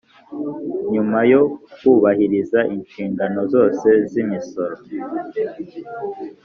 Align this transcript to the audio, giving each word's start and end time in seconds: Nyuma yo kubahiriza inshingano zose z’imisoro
Nyuma 0.93 1.19
yo 1.31 1.41
kubahiriza 1.73 2.59
inshingano 2.75 3.39
zose 3.53 3.87
z’imisoro 4.09 4.75